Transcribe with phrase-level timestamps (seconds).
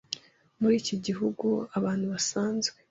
[0.59, 1.47] Muri iki gihugu,
[1.77, 2.75] abantu basanzwe